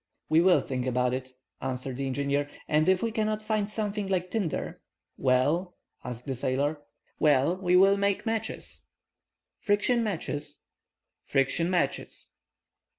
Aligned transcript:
"We 0.29 0.41
will 0.41 0.61
think 0.61 0.87
about 0.87 1.13
it," 1.13 1.35
answered 1.61 1.97
the 1.97 2.07
engineer, 2.07 2.49
"and 2.67 2.89
if 2.89 3.03
we 3.03 3.11
cannot 3.11 3.43
find 3.43 3.69
something 3.69 4.07
like 4.07 4.31
tinder—" 4.31 4.81
"Well," 5.15 5.77
asked 6.03 6.25
the 6.25 6.33
sailor. 6.35 6.81
"Well, 7.19 7.55
we 7.57 7.75
will 7.75 7.97
make 7.97 8.25
matches!" 8.25 8.87
"Friction 9.59 10.03
matches?" 10.03 10.63
"Friction 11.25 11.69
matches!" 11.69 12.31